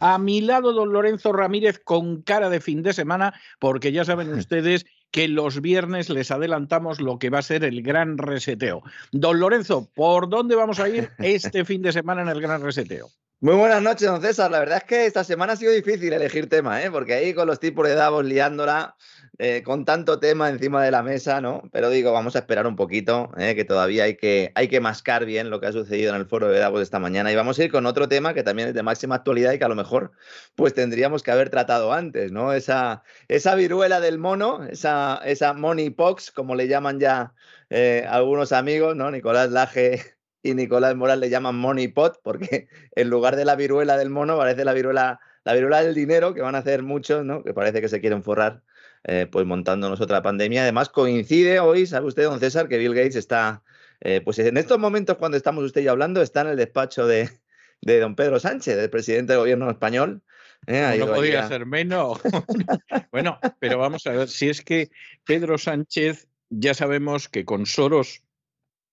[0.00, 4.32] A mi lado, don Lorenzo Ramírez con cara de fin de semana, porque ya saben
[4.32, 8.82] ustedes que los viernes les adelantamos lo que va a ser el gran reseteo.
[9.12, 13.08] Don Lorenzo, ¿por dónde vamos a ir este fin de semana en el gran reseteo?
[13.40, 14.50] Muy buenas noches, don César.
[14.50, 16.90] La verdad es que esta semana ha sido difícil elegir tema, ¿eh?
[16.90, 18.96] porque ahí con los tipos de Davos liándola,
[19.38, 21.62] eh, con tanto tema encima de la mesa, ¿no?
[21.70, 23.54] Pero digo, vamos a esperar un poquito, ¿eh?
[23.54, 26.48] que todavía hay que, hay que mascar bien lo que ha sucedido en el foro
[26.48, 27.30] de Davos esta mañana.
[27.30, 29.64] Y vamos a ir con otro tema que también es de máxima actualidad y que
[29.64, 30.10] a lo mejor
[30.56, 32.52] pues tendríamos que haber tratado antes, ¿no?
[32.52, 37.34] Esa, esa viruela del mono, esa, esa moneypox, como le llaman ya
[37.70, 39.12] eh, algunos amigos, ¿no?
[39.12, 43.96] Nicolás Laje y Nicolás Moral le llaman money pot porque en lugar de la viruela
[43.96, 47.42] del mono parece la viruela, la viruela del dinero que van a hacer muchos, ¿no?
[47.42, 48.62] Que parece que se quieren forrar
[49.04, 50.62] eh, pues montándonos otra pandemia.
[50.62, 53.62] Además, coincide hoy, sabe usted, don César, que Bill Gates está,
[54.00, 57.06] eh, pues en estos momentos cuando estamos usted y yo hablando, está en el despacho
[57.06, 57.30] de,
[57.80, 60.22] de don Pedro Sánchez, del presidente del gobierno español.
[60.66, 62.20] Eh, no podía ser menos.
[63.12, 64.90] bueno, pero vamos a ver, si es que
[65.24, 68.22] Pedro Sánchez ya sabemos que con Soros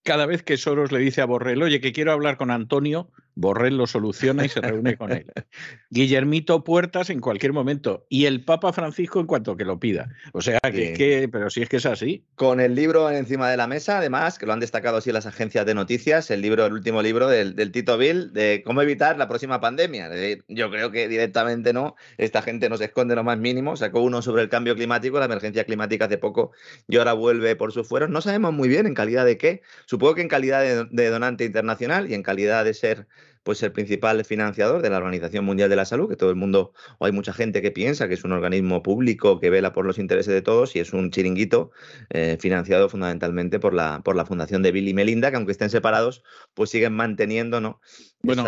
[0.05, 3.77] cada vez que Soros le dice a Borrell, oye, que quiero hablar con Antonio, Borrell
[3.77, 5.25] lo soluciona y se reúne con él.
[5.89, 10.09] Guillermito Puertas en cualquier momento y el Papa Francisco en cuanto que lo pida.
[10.33, 12.25] O sea, que, que, pero si es que es así.
[12.35, 15.65] Con el libro encima de la mesa, además, que lo han destacado así las agencias
[15.65, 19.59] de noticias, el libro, el último libro del, Tito Bill, de cómo evitar la próxima
[19.59, 20.09] pandemia.
[20.47, 23.75] Yo creo que directamente no, esta gente no se esconde lo más mínimo.
[23.75, 26.51] Sacó uno sobre el cambio climático, la emergencia climática hace poco
[26.87, 28.09] y ahora vuelve por sus fueros.
[28.09, 29.61] No sabemos muy bien en calidad de qué.
[29.85, 33.07] Supongo que en calidad de donante internacional y en calidad de ser
[33.43, 36.73] pues el principal financiador de la Organización Mundial de la Salud, que todo el mundo,
[36.97, 39.99] o hay mucha gente que piensa que es un organismo público que vela por los
[39.99, 41.71] intereses de todos y es un chiringuito
[42.09, 45.69] eh, financiado fundamentalmente por la, por la fundación de Bill y Melinda, que aunque estén
[45.69, 46.23] separados,
[46.55, 47.81] pues siguen manteniendo ¿no?
[48.23, 48.43] bueno,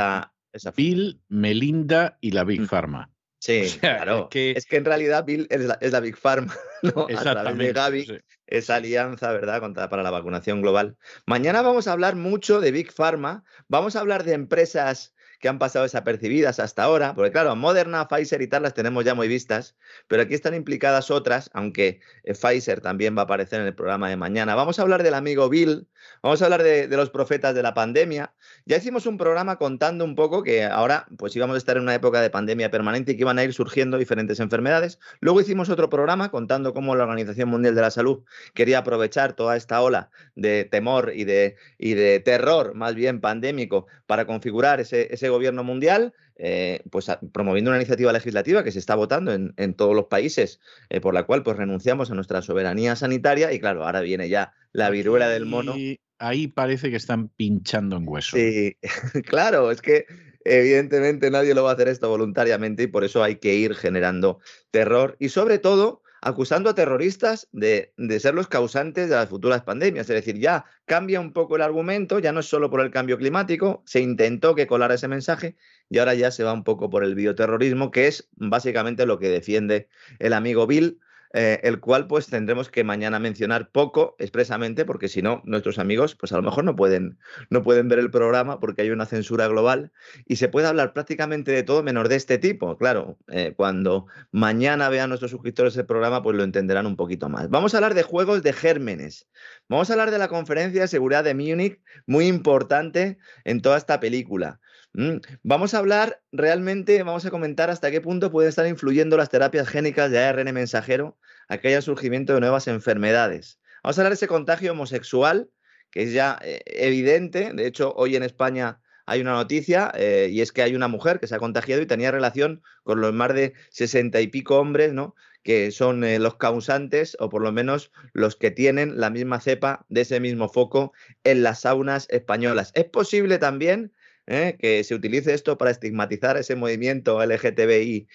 [0.51, 2.65] esa, Bill, Melinda y la Big.
[2.67, 3.11] Pharma.
[3.39, 4.29] Sí, claro.
[4.31, 4.77] Es que...
[4.77, 7.07] en realidad Bill es la, Big Pharma, ¿no?
[7.15, 10.97] A través de Gavi, esa alianza, ¿verdad?, Contra, para la vacunación global.
[11.25, 15.59] Mañana vamos a hablar mucho de Big Pharma, vamos a hablar de empresas que han
[15.59, 19.75] pasado desapercibidas hasta ahora, porque claro, Moderna, Pfizer y tal las tenemos ya muy vistas,
[20.07, 24.09] pero aquí están implicadas otras, aunque eh, Pfizer también va a aparecer en el programa
[24.09, 24.55] de mañana.
[24.55, 25.87] Vamos a hablar del amigo Bill,
[26.23, 28.33] vamos a hablar de, los profetas de la pandemia.
[28.65, 31.95] Ya hicimos un programa contando un poco que ahora pues íbamos a estar en una
[31.95, 34.99] época de pandemia permanente y que iban a ir surgiendo diferentes enfermedades.
[35.19, 38.23] Luego hicimos otro programa contando cómo la Organización Mundial de la Salud
[38.53, 43.87] quería aprovechar toda esta ola de temor y de, y de terror, más bien pandémico,
[44.05, 48.95] para configurar ese, ese gobierno mundial, eh, pues promoviendo una iniciativa legislativa que se está
[48.95, 50.59] votando en, todos los países,
[50.89, 54.53] eh, por la cual pues renunciamos a nuestra soberanía sanitaria y claro, ahora viene ya
[54.71, 55.75] la viruela del mono.
[55.75, 58.37] Y ahí parece que están pinchando en hueso.
[58.37, 58.77] Sí,
[59.25, 60.05] claro, es que
[60.45, 64.39] evidentemente nadie lo va a hacer esto voluntariamente y por eso hay que ir generando
[64.71, 70.09] terror y sobre todo acusando a terroristas de, ser los causantes de las futuras pandemias.
[70.09, 73.17] Es decir, ya cambia un poco el argumento, ya no es solo por el cambio
[73.17, 75.55] climático, se intentó que colara ese mensaje
[75.89, 79.29] y ahora ya se va un poco por el bioterrorismo, que es básicamente lo que
[79.29, 79.87] defiende
[80.19, 80.99] el amigo Bill
[81.33, 86.15] eh, el cual pues tendremos que mañana mencionar poco expresamente, porque si no, nuestros amigos
[86.15, 87.19] pues a lo mejor no pueden,
[87.49, 89.91] no pueden ver el programa porque hay una censura global
[90.25, 92.77] y se puede hablar prácticamente de todo menos de este tipo.
[92.77, 97.49] Claro, eh, cuando mañana vean nuestros suscriptores el programa pues lo entenderán un poquito más.
[97.49, 99.27] Vamos a hablar de juegos de gérmenes.
[99.67, 103.99] Vamos a hablar de la conferencia de seguridad de Múnich, muy importante en toda esta
[103.99, 104.59] película.
[104.93, 109.29] Mm, vamos a hablar realmente, vamos a comentar hasta qué punto pueden estar influyendo las
[109.29, 111.16] terapias génicas de ARN mensajero
[111.47, 113.59] haya surgimiento de nuevas enfermedades.
[113.83, 115.49] Vamos a hablar de ese contagio homosexual,
[115.91, 117.51] que es ya eh, evidente.
[117.53, 121.19] De hecho, hoy en España hay una noticia eh, y es que hay una mujer
[121.19, 124.93] que se ha contagiado y tenía relación con los más de sesenta y pico hombres,
[124.93, 125.15] ¿no?
[125.43, 129.85] que son eh, los causantes o por lo menos los que tienen la misma cepa
[129.87, 130.91] de ese mismo foco
[131.23, 132.73] en las saunas españolas.
[132.75, 133.93] Es posible también
[134.27, 134.57] ¿eh?
[134.59, 138.07] que se utilice esto para estigmatizar ese movimiento LGTBIQ,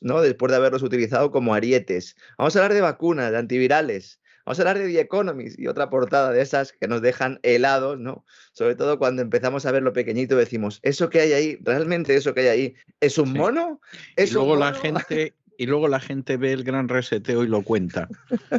[0.00, 0.20] ¿no?
[0.20, 2.16] después de haberlos utilizado como arietes.
[2.38, 4.20] Vamos a hablar de vacunas, de antivirales.
[4.46, 8.00] Vamos a hablar de The Economist y otra portada de esas que nos dejan helados,
[8.00, 8.24] ¿no?
[8.52, 12.34] Sobre todo cuando empezamos a ver lo pequeñito decimos, eso que hay ahí, realmente eso
[12.34, 13.80] que hay ahí, ¿es un mono?
[14.16, 17.60] ¿Es y luego la gente y luego la gente ve el gran reseteo y lo
[17.60, 18.08] cuenta.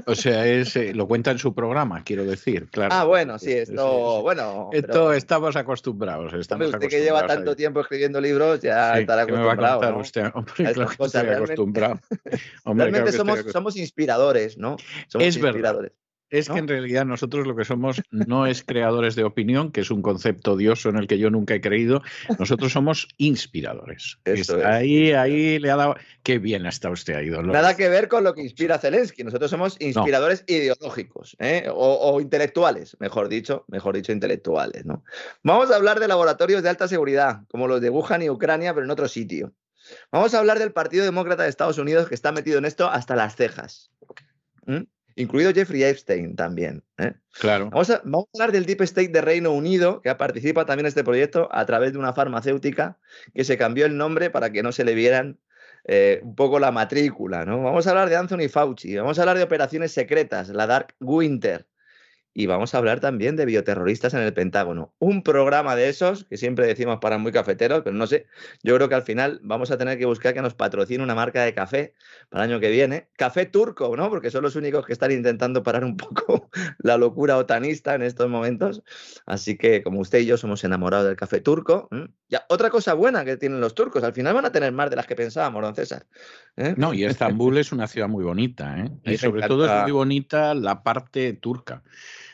[0.06, 2.94] O sea, es, eh, lo cuenta en su programa, quiero decir, claro.
[2.94, 4.70] Ah, bueno, sí, esto, bueno.
[4.72, 6.32] Esto estamos acostumbrados.
[6.36, 9.82] Estamos usted que lleva tanto tiempo escribiendo libros ya estará acostumbrado.
[9.92, 9.98] ¿no?
[9.98, 10.30] usted?
[10.36, 12.00] Hombre, claro que estoy acostumbrado.
[12.66, 14.78] Hombre, realmente somos, somos inspiradores, ¿no?
[15.08, 15.94] Somos es inspiradores.
[16.32, 19.92] Es que en realidad nosotros lo que somos no es creadores de opinión, que es
[19.92, 22.02] un concepto odioso en el que yo nunca he creído.
[22.40, 24.18] Nosotros somos inspiradores.
[24.64, 25.96] Ahí, ahí le ha dado.
[26.24, 29.26] Qué bien está usted ahí, don Nada que ver con lo que inspira Zelensky.
[29.26, 31.68] Nosotros somos inspiradores ideológicos, ¿eh?
[31.70, 34.86] o, intelectuales, mejor dicho, mejor dicho, intelectuales.
[34.86, 35.04] ¿no?
[35.44, 38.86] Vamos a hablar de laboratorios de alta seguridad, como los de Wuhan y Ucrania, pero
[38.86, 39.54] en otro sitio.
[40.14, 43.18] Vamos a hablar del Partido Demócrata de Estados Unidos que está metido en esto hasta
[43.18, 43.92] las cejas.
[44.66, 44.84] ¿Mm?
[45.16, 46.84] Incluido Jeffrey Epstein también.
[46.98, 47.14] ¿eh?
[47.40, 47.70] Claro.
[47.70, 48.02] Vamos a,
[48.34, 51.94] hablar del Deep State de Reino Unido, que participa también en este proyecto a través
[51.94, 52.98] de una farmacéutica
[53.34, 55.40] que se cambió el nombre para que no se le vieran
[55.86, 57.46] eh, un poco la matrícula.
[57.46, 57.64] ¿no?
[57.64, 61.68] Vamos a hablar de Anthony Fauci, vamos a hablar de operaciones secretas, la Dark Winter,
[62.34, 64.94] y vamos a hablar también de bioterroristas en el Pentágono.
[65.00, 68.28] Un programa de esos que siempre decimos para muy cafeteros, pero no sé,
[68.64, 71.44] yo creo que al final vamos a tener que buscar que nos patrocine una marca
[71.44, 71.94] de café
[72.30, 73.10] para el año que viene.
[73.18, 74.10] Café turco, ¿no?
[74.10, 78.30] Porque son los únicos que están intentando parar un poco la locura otanista en estos
[78.30, 78.82] momentos.
[79.26, 81.90] Así que como usted y yo somos enamorados del café turco.
[82.30, 84.96] Ya, otra cosa buena que tienen los turcos, al final van a tener más de
[84.96, 86.06] las que pensábamos, don César.
[86.56, 86.76] ¿eh?
[86.78, 88.90] No, y Estambul es una ciudad muy bonita, ¿eh?
[89.04, 91.84] Y sobre todo es muy bonita la parte turca.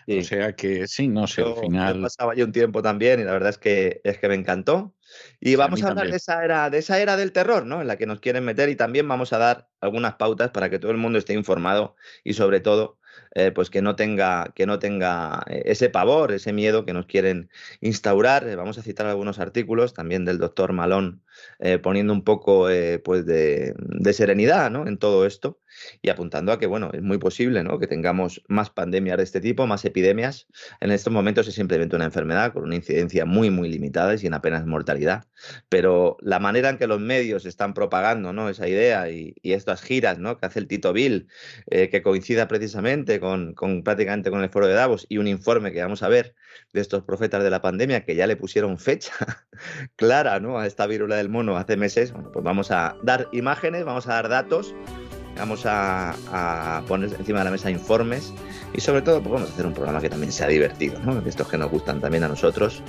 [0.08, 2.02] O sea que sí, no sé, al final.
[2.02, 4.96] pasaba yo un tiempo también y la verdad es que, es que me encantó.
[5.40, 7.82] Y vamos a, hablar de esa, era, de esa era del terror, ¿no?
[7.82, 10.80] En la que nos quieren meter y también vamos a dar algunas pautas para que
[10.80, 13.00] todo el mundo esté informado y sobre todo
[13.36, 17.06] eh, pues que no tenga, que no tenga eh, ese pavor, ese miedo que nos
[17.06, 17.50] quieren
[17.82, 18.48] instaurar.
[18.48, 21.24] Eh, vamos a citar algunos artículos también del doctor Malón
[21.82, 22.68] poniendo un poco
[23.04, 23.74] pues de,
[24.14, 24.88] serenidad ¿no?
[24.88, 25.60] en todo esto
[26.02, 27.80] y apuntando a que bueno, es muy posible ¿no?
[27.80, 30.48] que tengamos más pandemias de este tipo, más epidemias.
[30.80, 34.34] En estos momentos es simplemente una enfermedad con una incidencia muy, muy limitada y sin
[34.34, 35.26] apenas mortalidad.
[35.70, 38.50] Pero la manera en que los medios están propagando ¿no?
[38.50, 40.38] esa idea y, estas giras ¿no?
[40.38, 41.28] que hace el Tito Bill,
[41.70, 45.82] que coincida precisamente con con, prácticamente con el foro de Davos y un informe que
[45.82, 46.36] vamos a ver
[46.74, 49.12] de estos profetas de la pandemia que ya le pusieron fecha
[49.96, 50.60] clara ¿no?
[50.60, 54.14] a esta viruela del mono hace meses, bueno, pues vamos a dar imágenes, vamos a
[54.14, 54.74] dar datos,
[55.38, 58.34] vamos a, poner encima de la mesa informes
[58.74, 61.22] y sobre todo pues vamos a hacer un programa que también sea divertido, ¿no?
[61.26, 62.82] estos que nos gustan también a nosotros.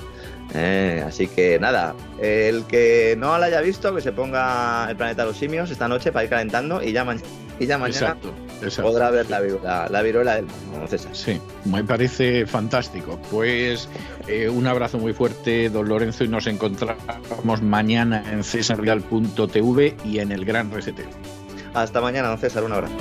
[0.53, 1.03] ¿eh?
[1.05, 5.29] así que nada, el que no la haya visto, que se ponga el planeta de
[5.29, 7.05] los simios esta noche para ir calentando y ya,
[7.59, 8.17] y ya mañana
[8.81, 9.39] podrá ver la,
[10.01, 11.15] viruela, del mono, César.
[11.15, 13.19] Sí, me parece fantástico.
[13.31, 13.89] Pues
[14.27, 20.31] eh, un abrazo muy fuerte, don Lorenzo, y nos encontramos mañana en cesarreal.tv y en
[20.31, 21.09] el Gran Reseteo.
[21.73, 22.95] Hasta mañana, don César, un abrazo.